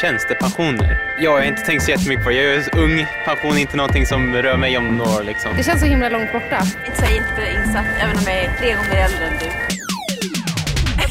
[0.00, 0.98] Tjänstepensioner?
[1.18, 2.36] Ja, jag har inte tänkt så jättemycket på det.
[2.36, 3.06] Jag är ung.
[3.24, 5.50] Pension är inte någonting som rör mig om några år liksom.
[5.56, 6.58] Det känns så himla långt borta.
[6.86, 9.46] Inte så jätteinsatt, även om jag är tre gånger äldre än du.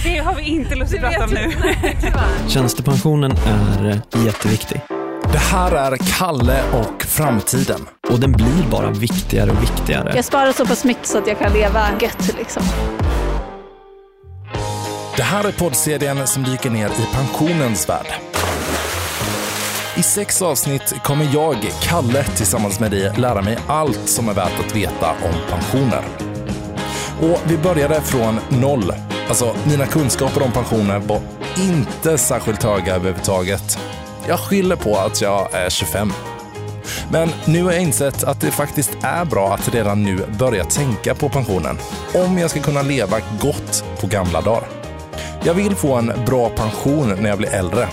[0.04, 1.52] Det har vi inte lust att prata om nu.
[2.48, 4.82] Tjänstepensionen är jätteviktig.
[5.32, 7.88] Det här är Kalle och framtiden.
[8.10, 10.12] Och den blir bara viktigare och viktigare.
[10.16, 12.64] Jag sparar så pass mycket så att jag kan leva gött liksom.
[15.18, 18.08] Det här är poddserien som dyker ner i pensionens värld.
[19.98, 24.60] I sex avsnitt kommer jag, Kalle, tillsammans med dig lära mig allt som är värt
[24.60, 26.04] att veta om pensioner.
[27.22, 28.94] Och vi började från noll.
[29.28, 31.22] Alltså, mina kunskaper om pensioner var
[31.58, 33.80] inte särskilt höga överhuvudtaget.
[34.28, 36.14] Jag skyller på att jag är 25.
[37.12, 41.16] Men nu har jag insett att det faktiskt är bra att redan nu börja tänka
[41.16, 41.78] på pensionen.
[42.14, 44.68] Om jag ska kunna leva gott på gamla dagar.
[45.44, 47.88] Jag vill få en bra pension när jag blir äldre.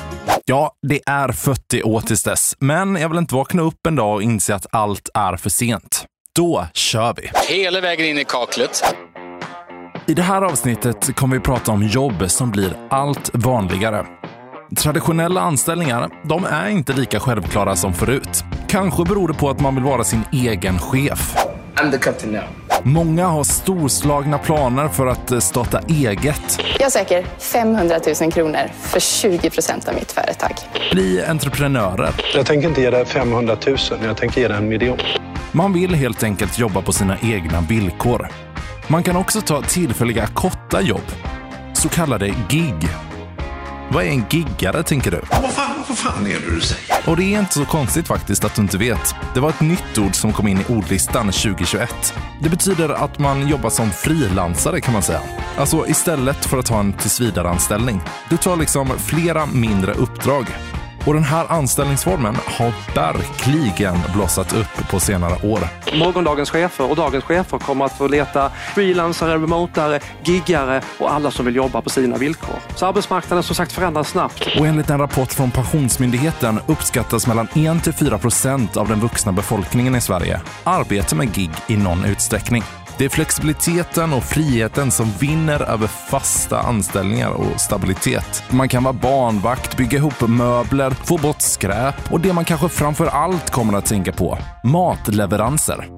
[0.46, 4.14] Ja, det är 40 år tills dess, men jag vill inte vakna upp en dag
[4.14, 6.04] och inse att allt är för sent.
[6.34, 7.54] Då kör vi!
[7.54, 8.94] Hela vägen in i kaklet.
[10.06, 14.06] I det här avsnittet kommer vi prata om jobb som blir allt vanligare.
[14.76, 18.44] Traditionella anställningar, de är inte lika självklara som förut.
[18.68, 21.36] Kanske beror det på att man vill vara sin egen chef.
[21.76, 22.42] I'm the captain now.
[22.82, 29.00] Många har storslagna planer för att eh, starta eget, Jag söker 500 000 kronor för
[29.00, 30.52] 20 procent av mitt företag.
[30.92, 32.10] bli entreprenörer.
[32.34, 34.98] Jag tänker inte ge dig 500 000, jag tänker ge dig en miljon.
[35.52, 38.28] Man vill helt enkelt jobba på sina egna villkor.
[38.88, 41.12] Man kan också ta tillfälliga korta jobb,
[41.72, 42.88] så kallade gig.
[43.94, 45.20] Vad är en giggare tänker du?
[45.30, 47.08] Vad fan, vad fan är det du säger?
[47.08, 49.14] Och det är inte så konstigt faktiskt att du inte vet.
[49.34, 52.14] Det var ett nytt ord som kom in i ordlistan 2021.
[52.40, 55.20] Det betyder att man jobbar som frilansare kan man säga.
[55.56, 58.00] Alltså istället för att ha en tillsvidareanställning.
[58.30, 60.46] Du tar liksom flera mindre uppdrag.
[61.06, 65.60] Och den här anställningsformen har verkligen blossat upp på senare år.
[65.98, 71.46] Morgondagens chefer och dagens chefer kommer att få leta freelancare, remotare, giggare och alla som
[71.46, 72.56] vill jobba på sina villkor.
[72.74, 74.46] Så arbetsmarknaden som sagt förändras snabbt.
[74.58, 80.00] Och enligt en rapport från Pensionsmyndigheten uppskattas mellan 1-4 procent av den vuxna befolkningen i
[80.00, 82.62] Sverige arbeta med gig i någon utsträckning.
[82.98, 88.44] Det är flexibiliteten och friheten som vinner över fasta anställningar och stabilitet.
[88.50, 93.06] Man kan vara barnvakt, bygga ihop möbler, få bort skräp och det man kanske framför
[93.06, 95.88] allt kommer att tänka på, matleveranser.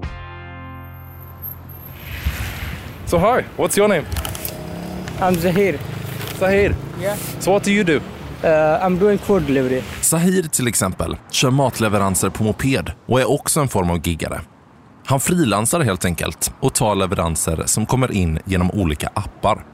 [3.05, 4.03] So hi, what's your name?
[5.19, 5.79] I'm Zahir.
[6.39, 6.75] Sahir.
[7.01, 7.17] Yeah.
[7.39, 7.95] So what do you do?
[8.43, 9.81] Uh, I'm doing food delivery.
[10.01, 14.41] Sahir till exempel kör matleveranser på moped och är också en form av giggare.
[15.09, 19.65] Han frilansar helt enkelt och tar leveranser som kommer in genom olika appar.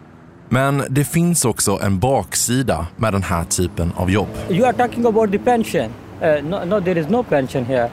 [0.50, 4.28] Men det finns också en baksida med den här typen av jobb.
[4.50, 5.90] You are talking about the pension.
[6.22, 7.90] Uh, no, no, there is no pension here.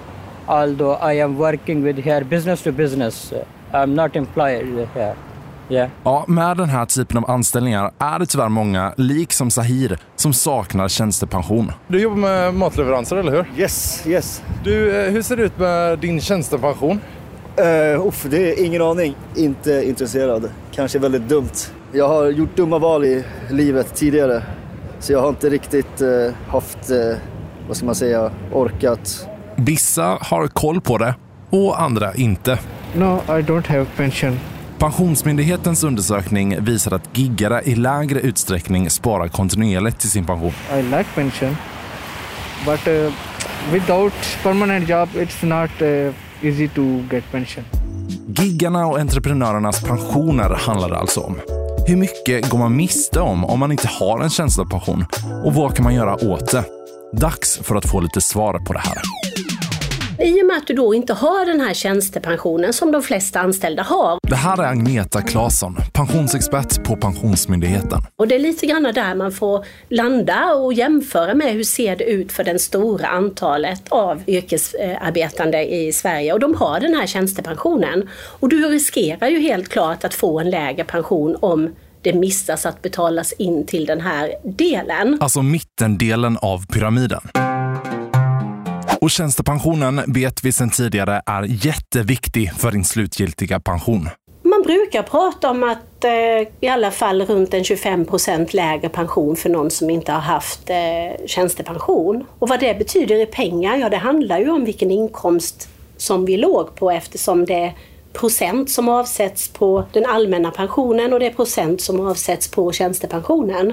[0.47, 3.33] Although I am working with here business to business.
[3.33, 3.39] Uh,
[3.73, 5.15] I'm not employed here.
[5.71, 5.91] Yeah.
[6.05, 10.89] Ja, med den här typen av anställningar är det tyvärr många, liksom Sahir, som saknar
[10.89, 11.73] tjänstepension.
[11.89, 13.47] Du jobbar med matleveranser, eller hur?
[13.57, 14.43] Yes, yes.
[14.65, 17.01] Du, eh, hur ser det ut med din tjänstepension?
[17.59, 19.15] Uh, uff, det är ingen aning.
[19.37, 20.51] Inte intresserad.
[20.73, 21.51] Kanske väldigt dumt.
[21.93, 24.43] Jag har gjort dumma val i livet tidigare.
[24.99, 27.17] Så jag har inte riktigt uh, haft, uh,
[27.69, 29.29] vad ska man säga, orkat.
[29.57, 31.15] Vissa har koll på det
[31.51, 32.59] och andra inte.
[32.95, 34.39] No, I don't have pension.
[34.79, 40.53] Pensionsmyndighetens undersökning visar att giggare i lägre utsträckning sparar kontinuerligt till sin pension.
[40.79, 41.57] I like pension.
[42.65, 43.13] But uh,
[43.73, 44.13] without
[44.43, 47.65] permanent job it's not uh, easy to get pension.
[48.27, 51.41] Giggarna och entreprenörernas pensioner handlar det alltså om.
[51.87, 55.05] Hur mycket går man miste om om man inte har en tjänstepension?
[55.45, 56.65] Och vad kan man göra åt det?
[57.13, 59.03] Dags för att få lite svar på det här.
[60.23, 63.83] I och med att du då inte har den här tjänstepensionen som de flesta anställda
[63.83, 64.19] har.
[64.23, 68.01] Det här är Agneta Claesson, pensionsexpert på Pensionsmyndigheten.
[68.17, 72.05] Och det är lite grann där man får landa och jämföra med hur ser det
[72.05, 76.33] ut för den stora antalet av yrkesarbetande i Sverige.
[76.33, 78.09] Och de har den här tjänstepensionen.
[78.41, 82.83] Och du riskerar ju helt klart att få en lägre pension om det missas att
[82.83, 85.19] betalas in till den här delen.
[85.21, 87.21] Alltså mittendelen av pyramiden.
[89.01, 94.09] Och tjänstepensionen vet vi sedan tidigare är jätteviktig för din slutgiltiga pension.
[94.43, 99.37] Man brukar prata om att eh, i alla fall runt en 25 procent lägre pension
[99.37, 102.25] för någon som inte har haft eh, tjänstepension.
[102.39, 106.37] Och vad det betyder i pengar, ja det handlar ju om vilken inkomst som vi
[106.37, 107.75] låg på eftersom det är
[108.13, 113.73] procent som avsätts på den allmänna pensionen och det är procent som avsätts på tjänstepensionen.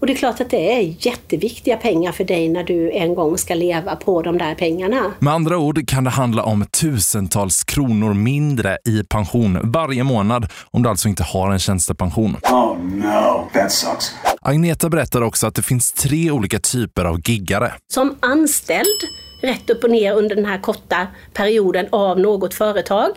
[0.00, 3.38] Och det är klart att det är jätteviktiga pengar för dig när du en gång
[3.38, 5.12] ska leva på de där pengarna.
[5.18, 10.82] Med andra ord kan det handla om tusentals kronor mindre i pension varje månad om
[10.82, 12.36] du alltså inte har en tjänstepension.
[12.42, 14.14] Oh no, that sucks.
[14.40, 17.72] Agneta berättar också att det finns tre olika typer av giggare.
[17.92, 19.08] Som anställd
[19.42, 23.10] rätt upp och ner under den här korta perioden av något företag.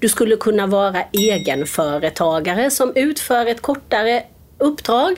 [0.00, 4.22] Du skulle kunna vara egenföretagare som utför ett kortare
[4.58, 5.16] uppdrag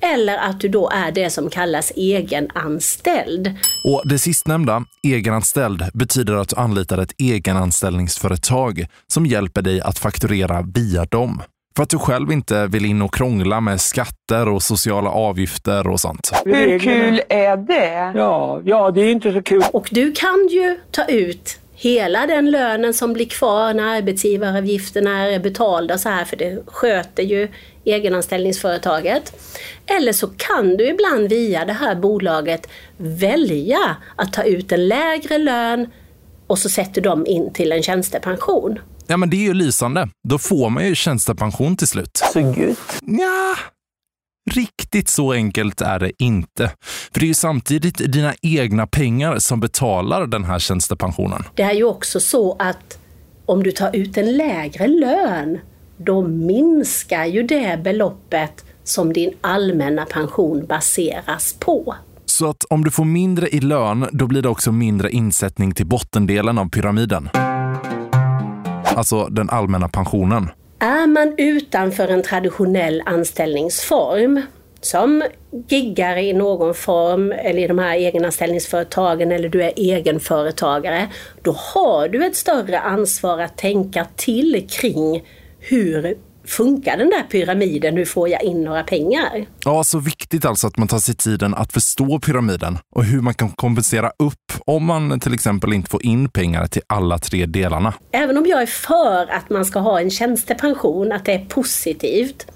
[0.00, 3.54] eller att du då är det som kallas egenanställd.
[3.84, 10.64] Och det sistnämnda, egenanställd, betyder att du anlitar ett egenanställningsföretag som hjälper dig att fakturera
[10.74, 11.42] via dem.
[11.76, 16.00] För att du själv inte vill in och krångla med skatter och sociala avgifter och
[16.00, 16.32] sånt.
[16.44, 18.18] Hur kul är det?
[18.18, 19.62] Ja, ja, det är inte så kul.
[19.72, 25.38] Och du kan ju ta ut hela den lönen som blir kvar när arbetsgivaravgifterna är
[25.38, 27.48] betalda så här, för det sköter ju
[27.84, 29.32] egenanställningsföretaget.
[29.86, 35.38] Eller så kan du ibland via det här bolaget välja att ta ut en lägre
[35.38, 35.88] lön
[36.46, 38.78] och så sätter de in till en tjänstepension.
[39.06, 40.08] Ja, men det är ju lysande.
[40.28, 42.20] Då får man ju tjänstepension till slut.
[42.32, 43.00] Så gött.
[43.00, 43.56] Ja,
[44.94, 46.70] riktigt så enkelt är det inte.
[47.12, 51.44] För det är ju samtidigt dina egna pengar som betalar den här tjänstepensionen.
[51.54, 52.98] Det är ju också så att
[53.46, 55.58] om du tar ut en lägre lön,
[55.96, 61.94] då minskar ju det beloppet som din allmänna pension baseras på.
[62.26, 65.86] Så att om du får mindre i lön, då blir det också mindre insättning till
[65.86, 67.28] bottendelen av pyramiden.
[68.84, 70.50] Alltså den allmänna pensionen.
[70.80, 74.42] Är man utanför en traditionell anställningsform,
[74.80, 75.22] som
[75.68, 81.08] giggare i någon form eller i de här egenanställningsföretagen eller du är egenföretagare,
[81.42, 85.22] då har du ett större ansvar att tänka till kring
[85.58, 87.96] hur funkar den där pyramiden?
[87.96, 89.46] Hur får jag in några pengar?
[89.64, 93.34] Ja, så viktigt alltså att man tar sig tiden att förstå pyramiden och hur man
[93.34, 97.94] kan kompensera upp om man till exempel inte får in pengar till alla tre delarna.
[98.12, 102.46] Även om jag är för att man ska ha en tjänstepension, att det är positivt,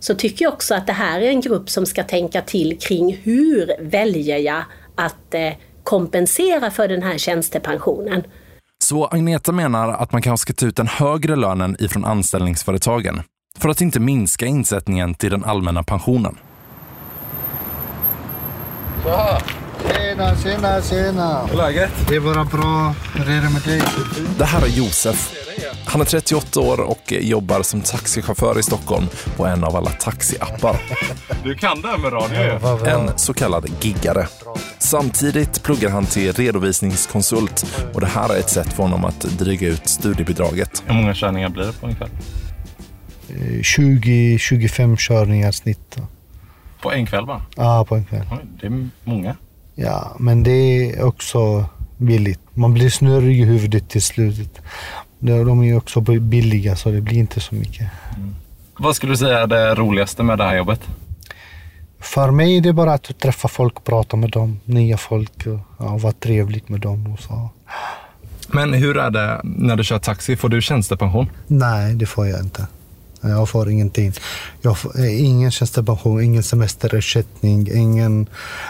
[0.00, 3.16] så tycker jag också att det här är en grupp som ska tänka till kring
[3.22, 4.62] hur väljer jag
[4.94, 5.52] att eh,
[5.82, 8.22] kompensera för den här tjänstepensionen.
[8.78, 13.22] Så Agneta menar att man kanske ska ta ut den högre lönen ifrån anställningsföretagen
[13.58, 16.38] för att inte minska insättningen till den allmänna pensionen.
[19.04, 19.42] Tja!
[20.18, 21.46] Tjena, tjena, tjena!
[21.46, 21.90] Hur är läget?
[22.08, 22.94] Det är bara bra.
[23.14, 23.82] Hur är det med dig?
[24.38, 25.34] Det här är Josef.
[25.86, 29.06] Han är 38 år och jobbar som taxichaufför i Stockholm
[29.36, 30.76] på en av alla taxiappar.
[31.44, 32.90] Du kan det här med radio ju.
[32.90, 34.26] En så kallad giggare.
[34.78, 39.68] Samtidigt pluggar han till redovisningskonsult och det här är ett sätt för honom att dryga
[39.68, 40.82] ut studiebidraget.
[40.86, 42.10] Hur många körningar blir det på en kväll?
[43.28, 45.96] 20-25 körningar snitt.
[46.82, 47.42] På en kväll bara?
[47.56, 48.26] Ja, på en kväll.
[48.60, 49.36] Det är många.
[49.80, 51.64] Ja, men det är också
[51.96, 52.40] billigt.
[52.54, 54.60] Man blir snurrig i huvudet till slutet.
[55.18, 57.86] De är ju också billiga så det blir inte så mycket.
[58.16, 58.34] Mm.
[58.78, 60.80] Vad skulle du säga är det roligaste med det här jobbet?
[62.00, 65.96] För mig är det bara att träffa folk, prata med dem, nya folk och ja,
[65.96, 67.12] vara trevlig med dem.
[67.12, 67.50] Och så.
[68.48, 70.36] Men hur är det när du kör taxi?
[70.36, 71.30] Får du tjänstepension?
[71.46, 72.66] Nej, det får jag inte.
[73.20, 74.12] Jag får ingenting.
[74.62, 78.26] Jag får ingen tjänstepension, ingen semesterersättning, ingen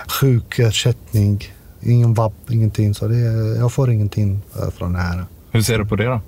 [0.07, 1.45] sjukersättning,
[1.83, 2.95] ingen vab, ingenting.
[2.95, 3.19] Så det,
[3.59, 4.41] jag får ingenting
[4.77, 5.25] från det här.
[5.51, 6.21] Hur ser du på det då?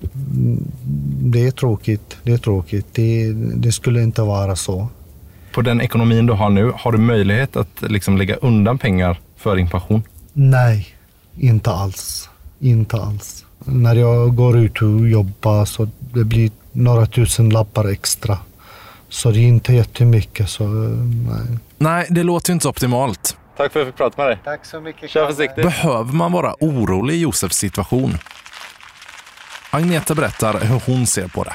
[1.22, 2.16] Det är tråkigt.
[2.22, 2.86] Det är tråkigt.
[2.92, 4.88] Det, det skulle inte vara så.
[5.54, 9.56] På den ekonomin du har nu, har du möjlighet att liksom lägga undan pengar för
[9.56, 10.02] din pension?
[10.32, 10.86] Nej,
[11.36, 12.28] inte alls.
[12.60, 13.44] Inte alls.
[13.64, 18.38] När jag går ut och jobbar så det blir några tusen lappar extra.
[19.08, 20.50] Så det är inte jättemycket.
[20.50, 21.58] Så, nej.
[21.78, 23.36] nej, det låter ju inte optimalt.
[23.56, 24.38] Tack för att jag fick prata med dig.
[24.44, 25.10] Tack så mycket.
[25.10, 25.64] Kör försiktigt.
[25.64, 28.18] Behöver man vara orolig i Josefs situation?
[29.70, 31.52] Agneta berättar hur hon ser på det.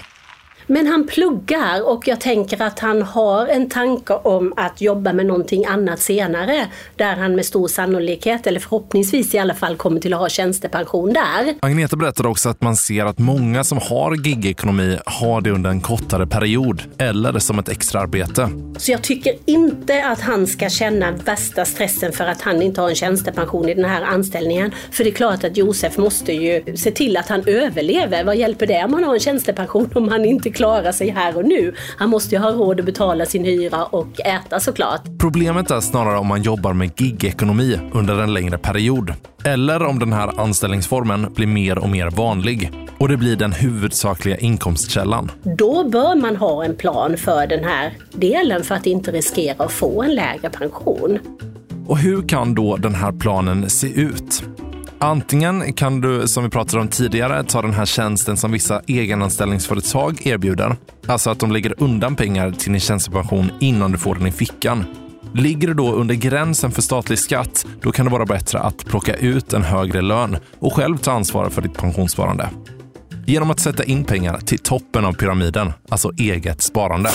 [0.68, 5.26] Men han pluggar och jag tänker att han har en tanke om att jobba med
[5.26, 6.68] någonting annat senare.
[6.96, 11.14] Där han med stor sannolikhet, eller förhoppningsvis i alla fall, kommer till att ha tjänstepension
[11.14, 11.56] där.
[11.60, 15.82] Agneta berättar också att man ser att många som har gigekonomi har det under en
[15.82, 18.50] kortare period eller som ett extraarbete.
[18.78, 22.90] Så jag tycker inte att han ska känna värsta stressen för att han inte har
[22.90, 24.72] en tjänstepension i den här anställningen.
[24.92, 28.24] För det är klart att Josef måste ju se till att han överlever.
[28.24, 31.46] Vad hjälper det om han har en tjänstepension om han inte klara sig här och
[31.46, 31.74] nu.
[31.98, 35.02] Han måste ju ha råd att betala sin hyra och äta såklart.
[35.20, 39.14] Problemet är snarare om man jobbar med gigekonomi under en längre period.
[39.46, 42.72] Eller om den här anställningsformen blir mer och mer vanlig.
[42.98, 45.32] och det blir den huvudsakliga inkomstkällan.
[45.58, 49.72] Då bör man ha en plan för den här delen för att inte riskera att
[49.72, 51.20] få en lägre pension.
[51.88, 54.44] Och hur kan då den här planen se ut?
[55.06, 60.28] Antingen kan du, som vi pratade om tidigare, ta den här tjänsten som vissa egenanställningsföretag
[60.28, 60.76] erbjuder.
[61.08, 64.86] Alltså att de lägger undan pengar till din tjänstepension innan du får den i fickan.
[65.34, 69.16] Ligger du då under gränsen för statlig skatt, då kan det vara bättre att plocka
[69.16, 72.50] ut en högre lön och själv ta ansvar för ditt pensionssparande.
[73.26, 77.10] Genom att sätta in pengar till toppen av pyramiden, alltså eget sparande.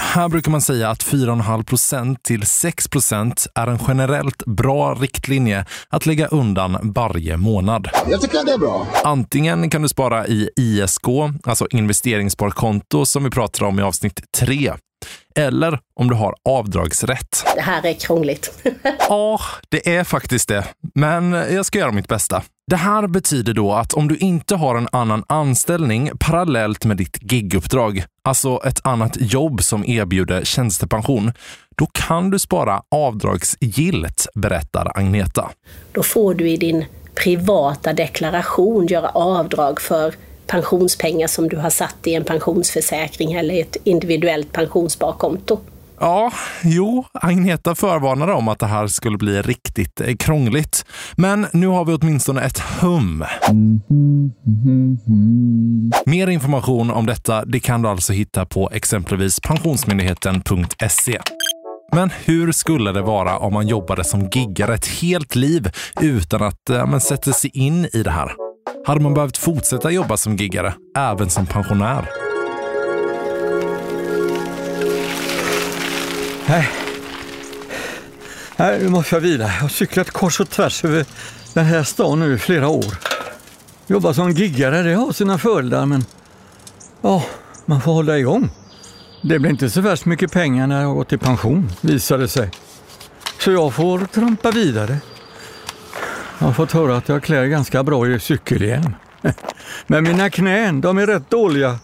[0.00, 6.26] Här brukar man säga att 4,5% till 6% är en generellt bra riktlinje att lägga
[6.26, 7.88] undan varje månad.
[8.10, 8.86] Jag tycker det är bra.
[9.04, 11.08] Antingen kan du spara i ISK,
[11.44, 14.72] alltså investeringssparkonto som vi pratade om i avsnitt 3.
[15.38, 17.44] Eller om du har avdragsrätt.
[17.54, 18.52] Det här är krångligt.
[19.08, 20.64] Ja, det är faktiskt det.
[20.94, 22.42] Men jag ska göra mitt bästa.
[22.70, 27.32] Det här betyder då att om du inte har en annan anställning parallellt med ditt
[27.32, 31.32] giguppdrag, alltså ett annat jobb som erbjuder tjänstepension,
[31.76, 35.50] då kan du spara avdragsgillt, berättar Agneta.
[35.92, 40.14] Då får du i din privata deklaration göra avdrag för
[40.48, 45.58] pensionspengar som du har satt i en pensionsförsäkring eller ett individuellt pensionssparkonto.
[46.00, 46.32] Ja,
[46.64, 50.84] jo, Agneta förvarnade om att det här skulle bli riktigt eh, krångligt.
[51.16, 53.24] Men nu har vi åtminstone ett hum.
[56.06, 61.18] Mer information om detta det kan du alltså hitta på exempelvis pensionsmyndigheten.se.
[61.92, 66.60] Men hur skulle det vara om man jobbade som giggare ett helt liv utan att
[66.68, 68.47] ja, men, sätta sig in i det här?
[68.88, 72.10] Hade man behövt fortsätta jobba som giggare, även som pensionär?
[76.46, 76.68] Nej.
[78.56, 79.44] Nej, nu måste jag vila.
[79.44, 81.06] Jag har cyklat kors och tvärs över
[81.54, 82.98] den här stan nu i flera år.
[83.86, 86.04] Jobba som giggare, det har sina fördelar, men
[87.00, 87.24] ja,
[87.66, 88.50] man får hålla igång.
[89.22, 92.28] Det blir inte så värst mycket pengar när jag har gått i pension, visade det
[92.28, 92.50] sig.
[93.40, 94.96] Så jag får trampa vidare.
[96.38, 98.94] Jag har fått höra att jag klär ganska bra i cykelhjälm.
[99.86, 101.78] Men mina knän, de är rätt dåliga.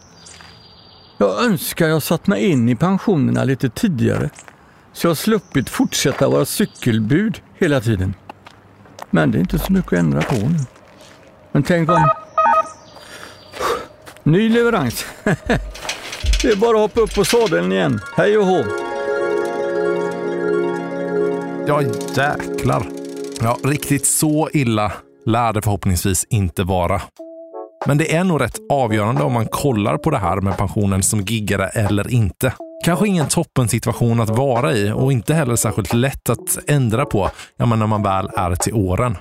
[1.18, 4.30] Jag önskar jag satt mig in i pensionerna lite tidigare
[4.92, 8.14] så jag sluppit fortsätta vara cykelbud hela tiden.
[9.10, 10.58] Men det är inte så mycket att ändra på nu.
[11.52, 12.02] Men tänk om...
[14.22, 15.06] Ny leverans.
[16.42, 18.00] det är bara att hoppa upp på sadeln igen.
[18.16, 18.64] Hej och hå!
[21.66, 21.82] Ja,
[22.16, 23.03] jäklar.
[23.40, 24.92] Ja, riktigt så illa
[25.26, 27.02] lär det förhoppningsvis inte vara.
[27.86, 31.20] Men det är nog rätt avgörande om man kollar på det här med pensionen som
[31.20, 32.52] giggare eller inte.
[32.84, 37.66] Kanske ingen toppensituation att vara i och inte heller särskilt lätt att ändra på ja,
[37.66, 39.16] men när man väl är till åren.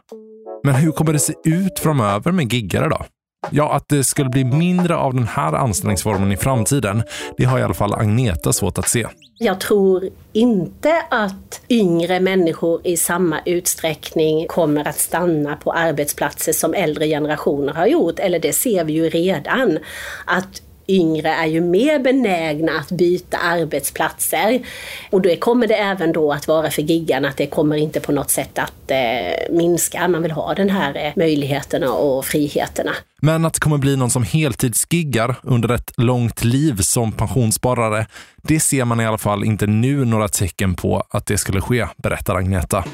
[0.63, 3.05] Men hur kommer det se ut framöver med giggare då?
[3.49, 7.03] Ja, att det skulle bli mindre av den här anställningsformen i framtiden,
[7.37, 9.07] det har i alla fall Agneta svårt att se.
[9.43, 16.73] Jag tror inte att yngre människor i samma utsträckning kommer att stanna på arbetsplatser som
[16.73, 18.19] äldre generationer har gjort.
[18.19, 19.79] Eller det ser vi ju redan.
[20.25, 24.61] Att yngre är ju mer benägna att byta arbetsplatser.
[25.09, 28.11] Och då kommer det även då att vara för giggarna att det kommer inte på
[28.11, 30.07] något sätt att eh, minska.
[30.07, 32.91] Man vill ha den här eh, möjligheterna och friheterna.
[33.21, 38.07] Men att det kommer bli någon som heltidsgiggar under ett långt liv som pensionssparare,
[38.43, 41.87] det ser man i alla fall inte nu några tecken på att det skulle ske,
[41.97, 42.85] berättar Agneta.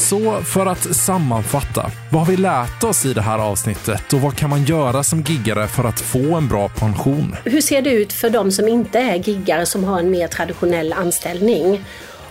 [0.00, 4.36] Så för att sammanfatta, vad har vi lärt oss i det här avsnittet och vad
[4.36, 7.36] kan man göra som giggare för att få en bra pension?
[7.44, 10.92] Hur ser det ut för de som inte är giggare som har en mer traditionell
[10.92, 11.84] anställning?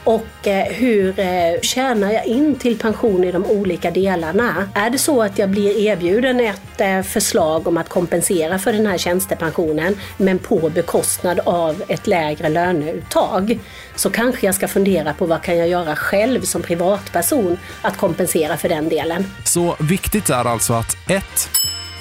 [0.03, 4.69] Och eh, hur eh, tjänar jag in till pension i de olika delarna?
[4.73, 8.85] Är det så att jag blir erbjuden ett eh, förslag om att kompensera för den
[8.85, 13.59] här tjänstepensionen men på bekostnad av ett lägre löneuttag
[13.95, 18.57] så kanske jag ska fundera på vad kan jag göra själv som privatperson att kompensera
[18.57, 19.25] för den delen.
[19.45, 21.23] Så viktigt är alltså att 1.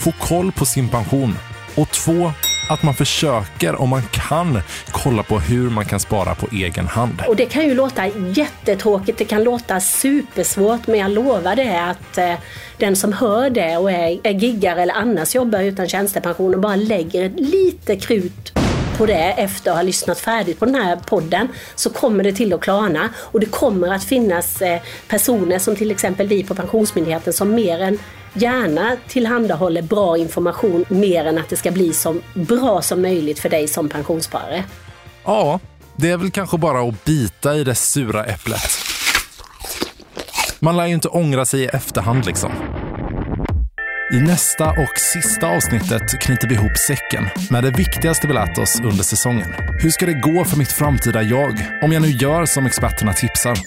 [0.01, 1.35] Få koll på sin pension
[1.75, 2.33] och 2
[2.69, 4.61] att man försöker, om man kan,
[4.91, 7.23] kolla på hur man kan spara på egen hand.
[7.29, 12.19] Och det kan ju låta jättetråkigt, det kan låta supersvårt, men jag lovar det att
[12.19, 12.35] eh,
[12.79, 16.77] den som hör det och är, är giggar eller annars jobbar utan tjänstepension och bara
[16.77, 18.53] lägger lite krut
[18.99, 22.53] på det efter att ha lyssnat färdigt på den här podden så kommer det till
[22.53, 27.33] att klarna och det kommer att finnas eh, personer som till exempel vi på Pensionsmyndigheten
[27.33, 27.99] som mer än
[28.35, 33.49] gärna tillhandahåller bra information mer än att det ska bli så bra som möjligt för
[33.49, 34.65] dig som pensionssparare.
[35.25, 35.61] Ja,
[35.97, 38.71] det är väl kanske bara att bita i det sura äpplet.
[40.61, 42.53] Man lär ju inte ångra sig i efterhand liksom.
[44.13, 48.81] I nästa och sista avsnittet knyter vi ihop säcken med det viktigaste vi lärt oss
[48.81, 49.55] under säsongen.
[49.83, 53.59] Hur ska det gå för mitt framtida jag om jag nu gör som experterna tipsar?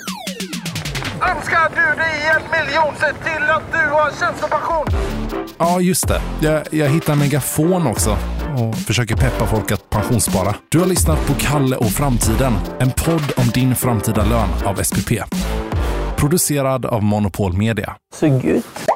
[1.22, 2.11] Önskar du dig
[2.44, 4.86] en miljon, se till att du har tjänstepension!
[5.58, 6.22] Ja, just det.
[6.42, 8.18] Jag, jag hittar en megafon också
[8.58, 10.56] och försöker peppa folk att pensionsspara.
[10.70, 15.12] Du har lyssnat på Kalle och framtiden, en podd om din framtida lön av SPP.
[16.18, 17.96] Producerad av Monopol Media.
[18.14, 18.92] Så gött.